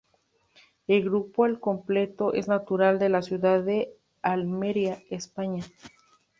El 0.87 1.03
grupo 1.03 1.43
al 1.45 1.59
completo 1.59 2.33
es 2.33 2.47
natural 2.47 2.97
de 2.97 3.09
la 3.09 3.21
ciudad 3.21 3.61
de 3.61 3.93
Almería, 4.23 4.97
España. 5.11 5.63